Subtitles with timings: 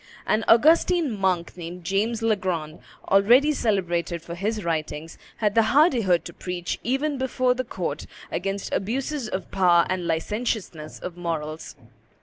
[0.25, 6.33] An Augustine monk, named James Legrand, already celebrated for his writings, had the hardihood to
[6.33, 11.75] preach even before the court against abuses of power and licentiousness of morals.